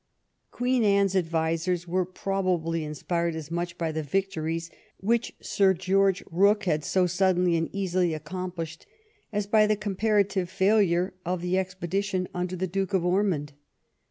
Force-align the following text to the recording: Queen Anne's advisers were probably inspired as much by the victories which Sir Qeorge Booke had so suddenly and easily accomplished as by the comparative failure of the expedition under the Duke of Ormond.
Queen 0.49 0.83
Anne's 0.83 1.15
advisers 1.15 1.87
were 1.87 2.07
probably 2.07 2.83
inspired 2.83 3.35
as 3.35 3.51
much 3.51 3.77
by 3.77 3.91
the 3.91 4.01
victories 4.01 4.71
which 4.97 5.35
Sir 5.39 5.75
Qeorge 5.75 6.23
Booke 6.31 6.63
had 6.63 6.83
so 6.83 7.05
suddenly 7.05 7.55
and 7.55 7.69
easily 7.71 8.15
accomplished 8.15 8.87
as 9.31 9.45
by 9.45 9.67
the 9.67 9.75
comparative 9.75 10.49
failure 10.49 11.13
of 11.23 11.41
the 11.43 11.55
expedition 11.55 12.27
under 12.33 12.55
the 12.55 12.65
Duke 12.65 12.95
of 12.95 13.05
Ormond. 13.05 13.53